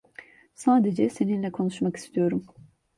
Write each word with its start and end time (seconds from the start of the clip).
Sadece 0.55 1.09
seninle 1.09 1.51
konuşmak 1.51 1.97
istiyorum. 1.97 2.45